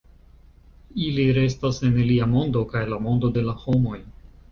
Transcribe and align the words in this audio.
Ili 1.07 1.25
restas 1.37 1.79
en 1.87 1.99
ilia 2.03 2.27
mondo, 2.31 2.63
kaj 2.71 2.81
la 2.95 2.99
mondo 3.09 3.31
de 3.37 3.45
la 3.49 3.55
homoj. 3.67 4.01